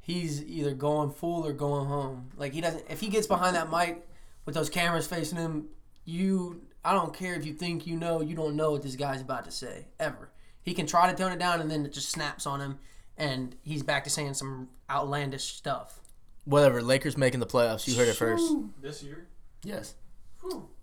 [0.00, 2.30] He's either going full or going home.
[2.36, 2.84] Like he doesn't.
[2.90, 4.06] If he gets behind that mic
[4.44, 5.68] with those cameras facing him,
[6.04, 6.62] you.
[6.84, 8.20] I don't care if you think you know.
[8.20, 10.30] You don't know what this guy's about to say ever.
[10.64, 12.78] He can try to tone it down, and then it just snaps on him,
[13.16, 16.00] and he's back to saying some outlandish stuff.
[16.46, 16.82] Whatever.
[16.82, 17.86] Lakers making the playoffs.
[17.86, 18.52] You heard it first.
[18.80, 19.26] This year?
[19.62, 19.94] Yes.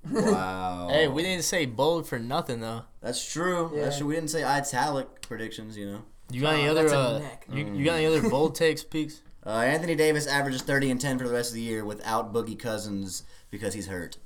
[0.09, 0.87] Wow.
[0.89, 2.83] Hey, we didn't say bold for nothing though.
[3.01, 3.71] That's true.
[3.75, 3.99] That's Yeah.
[3.99, 4.07] true.
[4.07, 5.77] We didn't say italic predictions.
[5.77, 6.01] You know.
[6.31, 7.45] You got any Uh, other that's a uh, neck.
[7.51, 9.21] you, you got any other bold takes, Peaks?
[9.45, 12.57] Uh, Anthony Davis averages 30 and 10 for the rest of the year without Boogie
[12.57, 14.17] Cousins because he's hurt.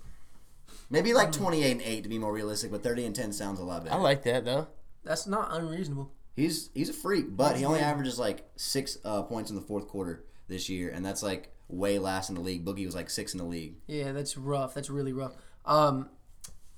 [0.90, 3.64] Maybe like 28 and 8 to be more realistic, but 30 and 10 sounds a
[3.64, 3.96] lot better.
[3.96, 4.68] I like that though.
[5.06, 6.12] That's not unreasonable.
[6.36, 9.88] He's he's a freak, but he only averages like six uh, points in the fourth
[9.88, 12.66] quarter this year, and that's like way last in the league.
[12.66, 13.76] Boogie was like six in the league.
[13.88, 14.74] Yeah, that's rough.
[14.74, 15.34] That's really rough.
[15.66, 16.10] Um,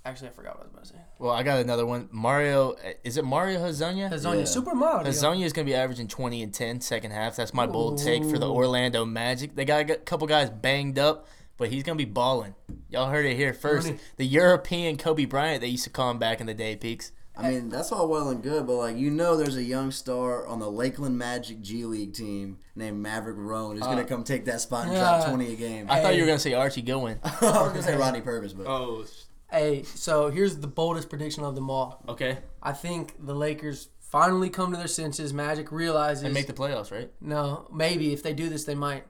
[0.05, 0.99] actually, I forgot what I was about to say.
[1.19, 2.07] Well, I got another one.
[2.11, 4.11] Mario, is it Mario Hezonja?
[4.11, 4.43] Hezonja, Yeah.
[4.45, 5.09] Super Mario.
[5.09, 7.35] Hezonja is going to be averaging 20 and 10 second half.
[7.35, 9.55] That's my bold take for the Orlando Magic.
[9.55, 12.53] They got a couple guys banged up, but he's going to be balling.
[12.89, 13.87] Y'all heard it here first.
[13.87, 13.99] Money.
[14.17, 17.11] The European Kobe Bryant they used to call him back in the day, Peaks.
[17.37, 20.47] I mean, that's all well and good, but like you know, there's a young star
[20.47, 24.45] on the Lakeland Magic G League team named Maverick Rowan who's gonna uh, come take
[24.45, 25.29] that spot and drop yeah.
[25.29, 25.87] 20 a game.
[25.89, 27.19] I thought you were going to say Archie Goodwin.
[27.23, 29.05] I was gonna say Rodney Purvis, but Oh,
[29.51, 32.03] Hey, so here's the boldest prediction of them all.
[32.09, 32.39] Okay.
[32.61, 35.33] I think the Lakers finally come to their senses.
[35.33, 37.09] Magic realizes And make the playoffs, right?
[37.21, 39.05] no, maybe if they do this, they might.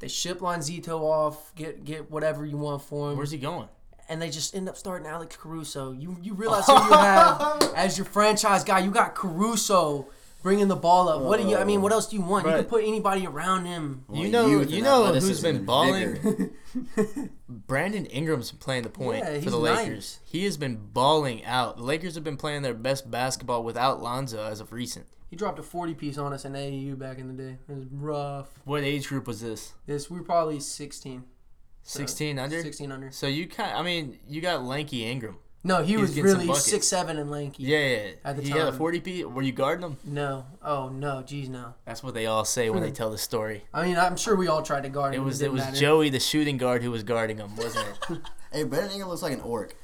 [0.00, 3.68] They ship Lonzito off, get get whatever you want for him, Where's he going?
[4.08, 5.92] And they just end up starting Alex Caruso.
[5.92, 8.80] You you realize who you have as your franchise guy.
[8.80, 10.08] You got Caruso
[10.42, 11.22] bringing the ball up.
[11.22, 11.56] What do you?
[11.56, 12.46] I mean, what else do you want?
[12.46, 14.04] You can put anybody around him.
[14.12, 16.50] You know, youth you know who's been and balling.
[17.48, 19.78] Brandon Ingram's been playing the point Yeah, for he's the nice.
[19.78, 20.20] Lakers.
[20.24, 21.76] He has been balling out.
[21.76, 25.06] The Lakers have been playing their best basketball without Lonzo as of recent.
[25.30, 27.58] He dropped a forty piece on us in AAU back in the day.
[27.68, 28.48] It was rough.
[28.64, 29.72] What age group was this?
[29.86, 31.24] This we were probably sixteen.
[31.84, 32.62] So, 16 under?
[32.62, 33.10] Sixteen under.
[33.10, 35.36] So you kind I mean, you got lanky Ingram.
[35.66, 37.62] No, he He was was really six seven and lanky.
[37.62, 38.10] Yeah, yeah.
[38.24, 38.78] At the he had a time.
[38.78, 39.24] 40 P.
[39.24, 39.96] Were you guarding him?
[40.04, 40.44] No.
[40.62, 41.22] Oh no.
[41.22, 41.74] Geez, no.
[41.86, 43.64] That's what they all say when they tell the story.
[43.72, 45.20] I mean, I'm sure we all tried to guard him.
[45.20, 45.24] It him.
[45.26, 45.76] was it didn't was matter.
[45.76, 48.18] Joey, the shooting guard, who was guarding him, wasn't it?
[48.52, 49.74] Hey, Brandon Ingram looks like an orc.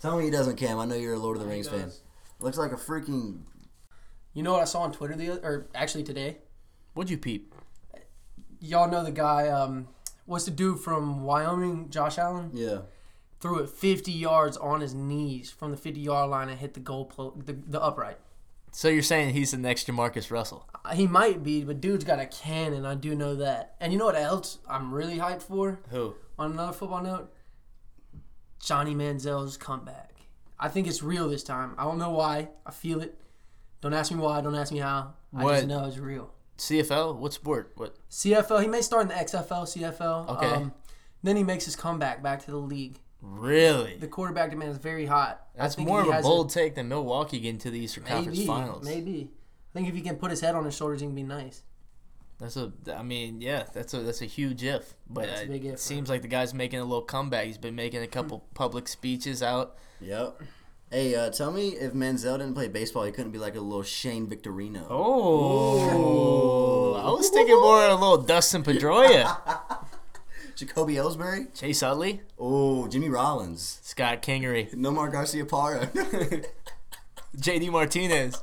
[0.00, 0.78] Tell me he doesn't, Cam.
[0.78, 1.90] I know you're a Lord of the Rings fan.
[2.38, 3.40] Looks like a freaking.
[4.32, 6.36] You know what I saw on Twitter the other, or actually today?
[6.94, 7.52] What'd you peep?
[8.60, 9.48] Y'all know the guy.
[9.48, 9.88] Um,
[10.26, 11.90] what's the dude from Wyoming?
[11.90, 12.78] Josh Allen Yeah.
[13.40, 16.80] threw it 50 yards on his knees from the 50 yard line and hit the
[16.80, 18.18] goal, plo- the, the upright.
[18.74, 20.66] So you're saying he's the next Jamarcus Russell?
[20.84, 22.86] Uh, He might be, but dude's got a cannon.
[22.86, 23.74] I do know that.
[23.80, 25.78] And you know what else I'm really hyped for?
[25.90, 26.14] Who?
[26.38, 27.30] On another football note,
[28.60, 30.14] Johnny Manziel's comeback.
[30.58, 31.74] I think it's real this time.
[31.76, 32.48] I don't know why.
[32.64, 33.18] I feel it.
[33.80, 34.40] Don't ask me why.
[34.40, 35.14] Don't ask me how.
[35.32, 35.46] What?
[35.54, 36.30] I just know it's real.
[36.62, 37.16] CFL?
[37.16, 37.72] What sport?
[37.76, 37.96] What?
[38.08, 38.62] CFL.
[38.62, 40.28] He may start in the XFL, CFL.
[40.36, 40.46] Okay.
[40.46, 40.72] Um,
[41.22, 42.98] then he makes his comeback back to the league.
[43.20, 43.96] Really?
[43.96, 45.46] The quarterback demand is very hot.
[45.56, 48.84] That's more of a has bold take than Milwaukee getting to the Eastern Conference Finals.
[48.84, 49.30] Maybe.
[49.30, 51.62] I think if he can put his head on his shoulders, he can be nice.
[52.38, 52.72] That's a.
[52.94, 54.94] I mean, yeah, that's a that's a huge if.
[55.08, 57.46] But That's a big if, it seems like the guy's making a little comeback.
[57.46, 59.76] He's been making a couple public speeches out.
[60.00, 60.42] Yep.
[60.92, 63.82] Hey, uh, tell me if Manziel didn't play baseball, he couldn't be like a little
[63.82, 64.86] Shane Victorino.
[64.90, 69.38] Oh, I was thinking more of a little Dustin Pedroia,
[70.54, 71.58] Jacoby Ellsbury.
[71.58, 73.80] Chase Utley, Oh, Jimmy Rollins.
[73.82, 75.88] Scott Kingery, Nomar Garciaparra.
[77.40, 77.70] J.D.
[77.70, 78.42] Martinez,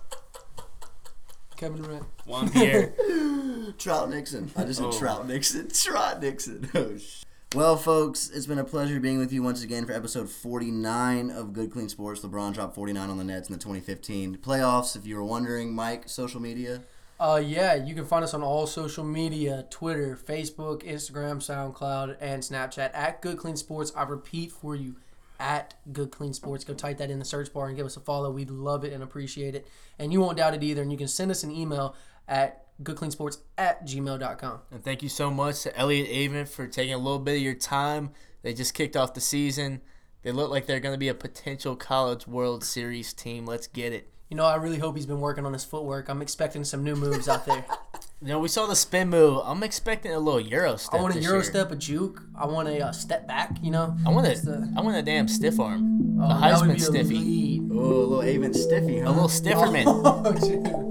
[1.55, 2.05] Kevin Durant.
[2.25, 2.93] Juan Pierre.
[3.77, 4.49] Trot Nixon.
[4.55, 4.91] I just said Oh.
[4.97, 5.69] Trot Nixon.
[5.69, 6.67] Trot Nixon.
[6.73, 7.21] Oh, sh-
[7.55, 11.51] well, folks, it's been a pleasure being with you once again for episode 49 of
[11.51, 12.21] Good Clean Sports.
[12.21, 14.95] LeBron dropped 49 on the Nets in the 2015 playoffs.
[14.95, 16.83] If you were wondering, Mike, social media.
[17.19, 22.43] Uh, yeah, you can find us on all social media Twitter, Facebook, Instagram, SoundCloud, and
[22.43, 23.91] Snapchat at Good Clean Sports.
[23.95, 24.97] I repeat for you
[25.39, 26.63] at Good Clean Sports.
[26.63, 28.29] Go type that in the search bar and give us a follow.
[28.29, 29.67] We'd love it and appreciate it.
[29.97, 30.83] And you won't doubt it either.
[30.83, 31.95] And you can send us an email
[32.27, 34.59] at goodcleansports at gmail.com.
[34.71, 37.53] And thank you so much to Elliott Avent for taking a little bit of your
[37.53, 38.11] time.
[38.41, 39.81] They just kicked off the season.
[40.21, 43.45] They look like they're going to be a potential College World Series team.
[43.45, 44.09] Let's get it.
[44.29, 46.07] You know, I really hope he's been working on his footwork.
[46.07, 47.65] I'm expecting some new moves out there.
[48.21, 49.39] You know, we saw the spin move.
[49.45, 50.99] I'm expecting a little Euro step.
[50.99, 51.43] I want a Euro year.
[51.43, 52.21] step, a juke.
[52.35, 53.95] I want a uh, step back, you know?
[54.05, 56.19] I want Just a, want a damn stiff arm.
[56.19, 57.61] Oh, a that Heisman stiffy.
[57.71, 59.09] Oh, a little Avent Stiffy, huh?
[59.09, 59.85] A little stifferman.
[60.05, 60.88] Oh, dude.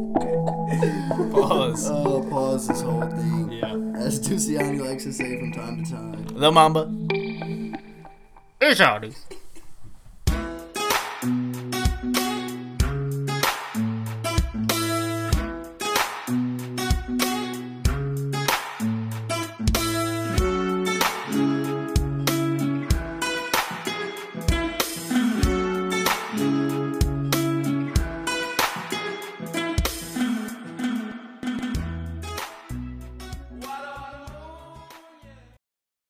[1.33, 1.91] Pause.
[1.91, 3.51] Oh, pause this whole thing.
[3.51, 3.75] Yeah.
[3.97, 6.27] As Duciani likes to say from time to time.
[6.39, 6.89] The Mamba.
[8.61, 9.13] It's Audi.